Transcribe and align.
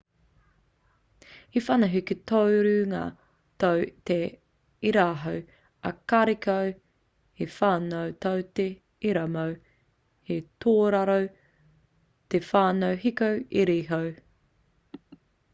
he 1.55 1.59
whana 1.65 1.87
hiko 1.95 2.15
tōrunga 2.31 3.01
tō 3.63 3.67
te 4.11 4.17
iraoho 4.93 5.33
ā 5.91 5.91
karekau 6.15 6.73
he 7.43 7.47
whana 7.57 8.01
tō 8.29 8.33
te 8.61 8.67
iramoe 9.13 9.53
he 10.33 10.39
tōraro 10.67 11.19
te 12.35 12.45
whana 12.51 12.93
hiko 13.07 13.31
iriiho 13.65 14.03